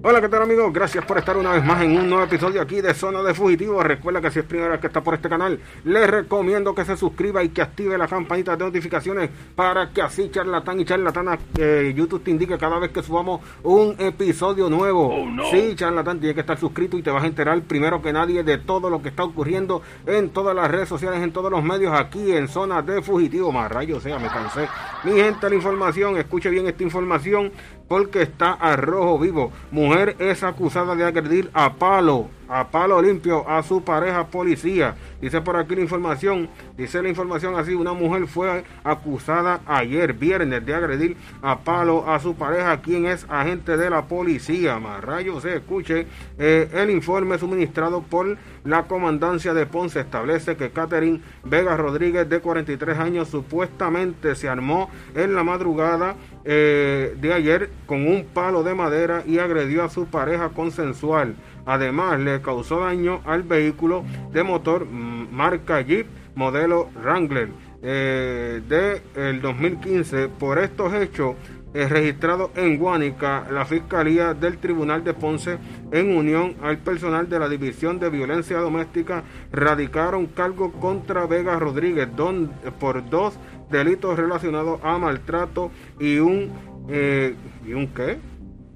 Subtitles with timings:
[0.00, 0.72] Hola, ¿qué tal amigos?
[0.72, 3.82] Gracias por estar una vez más en un nuevo episodio aquí de Zona de Fugitivo.
[3.82, 6.96] Recuerda que si es primera vez que está por este canal, les recomiendo que se
[6.96, 11.92] suscriba y que active la campanita de notificaciones para que así charlatán y charlatana eh,
[11.96, 15.08] YouTube te indique cada vez que subamos un episodio nuevo.
[15.08, 15.50] Oh, no.
[15.50, 18.58] Sí, charlatán, tiene que estar suscrito y te vas a enterar primero que nadie de
[18.58, 22.30] todo lo que está ocurriendo en todas las redes sociales, en todos los medios aquí
[22.36, 23.50] en Zona de Fugitivo.
[23.50, 24.68] Más rayos, o sea, me cansé.
[25.08, 27.50] Mi gente, la información, escuche bien esta información
[27.88, 29.50] porque está a rojo vivo.
[29.70, 34.94] Mujer es acusada de agredir a palo, a palo limpio a su pareja policía.
[35.20, 40.64] Dice por aquí la información, dice la información así, una mujer fue acusada ayer viernes
[40.64, 44.78] de agredir a palo a su pareja, quien es agente de la policía.
[44.78, 46.06] Más rayos se escuche,
[46.38, 52.40] eh, el informe suministrado por la comandancia de Ponce establece que Catherine Vega Rodríguez de
[52.40, 58.74] 43 años supuestamente se armó en la madrugada eh, de ayer con un palo de
[58.74, 61.34] madera y agredió a su pareja consensual.
[61.68, 64.02] Además, le causó daño al vehículo
[64.32, 67.50] de motor marca Jeep modelo Wrangler
[67.82, 70.28] eh, de el 2015.
[70.28, 71.36] Por estos hechos
[71.74, 75.58] eh, registrados en Guánica, la Fiscalía del Tribunal de Ponce,
[75.92, 82.08] en unión al personal de la División de Violencia Doméstica, radicaron cargo contra Vega Rodríguez
[82.16, 83.38] don, por dos
[83.70, 86.50] delitos relacionados a maltrato y un
[86.88, 87.34] eh,
[87.66, 88.16] y un qué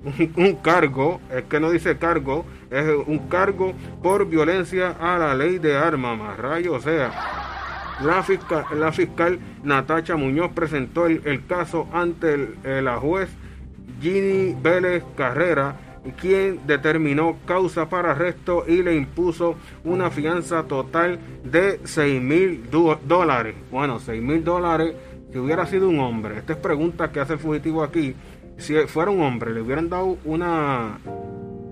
[0.36, 3.72] un, cargo es que no dice cargo es un cargo
[4.02, 7.10] por violencia a la ley de armas rayo o sea
[8.02, 13.30] la fiscal, la fiscal Natacha Muñoz presentó el, el caso ante el, el, la juez
[14.00, 15.76] Ginny Vélez Carrera
[16.20, 23.54] quien determinó causa para arresto y le impuso una fianza total de 6 mil dólares.
[23.70, 24.94] Bueno, 6 mil dólares
[25.32, 26.38] si hubiera sido un hombre.
[26.38, 28.14] Esta es pregunta que hace el fugitivo aquí.
[28.58, 30.98] Si fuera un hombre, ¿le hubieran dado una,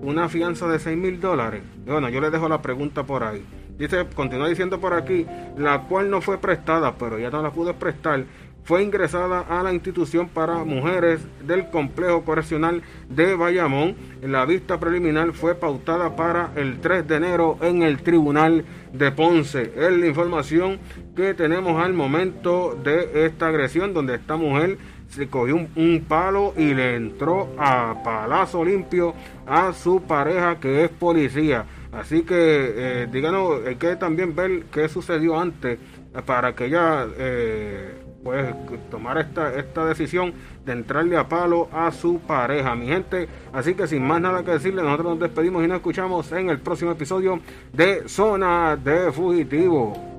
[0.01, 1.63] una fianza de 6 mil dólares?
[1.85, 3.43] Bueno, yo le dejo la pregunta por ahí.
[3.77, 5.25] Dice, continúa diciendo por aquí,
[5.57, 8.25] la cual no fue prestada, pero ya no la pudo prestar
[8.63, 13.95] fue ingresada a la institución para mujeres del complejo correccional de Bayamón.
[14.21, 18.63] La vista preliminar fue pautada para el 3 de enero en el tribunal
[18.93, 19.73] de Ponce.
[19.75, 20.79] Es la información
[21.15, 24.77] que tenemos al momento de esta agresión, donde esta mujer
[25.09, 29.13] se cogió un, un palo y le entró a palazo limpio
[29.45, 31.65] a su pareja que es policía.
[31.91, 35.79] Así que, eh, díganos, hay que también ver qué sucedió antes
[36.25, 37.07] para que ella...
[37.17, 38.53] Eh, pues
[38.89, 40.33] tomar esta, esta decisión
[40.65, 43.27] de entrarle a palo a su pareja, mi gente.
[43.51, 46.59] Así que sin más nada que decirle, nosotros nos despedimos y nos escuchamos en el
[46.59, 47.39] próximo episodio
[47.73, 50.10] de Zona de Fugitivo.